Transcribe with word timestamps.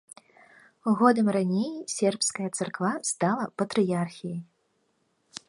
Годам 0.99 1.27
раней 1.35 1.73
сербская 1.97 2.49
царква 2.57 2.91
стала 3.11 3.45
патрыярхіяй. 3.57 4.39